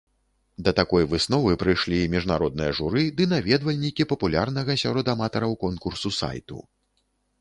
Да 0.67 0.71
такой 0.77 1.03
высновы 1.11 1.51
прыйшлі 1.63 1.99
міжнароднае 2.15 2.69
журы 2.79 3.03
ды 3.19 3.27
наведвальнікі 3.35 4.09
папулярнага 4.15 4.77
сярод 4.85 5.05
аматараў 5.15 5.53
конкурсу 5.67 6.09
сайту. 6.23 6.59